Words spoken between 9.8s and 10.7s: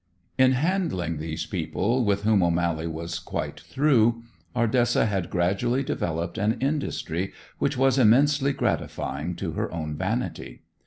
vanity.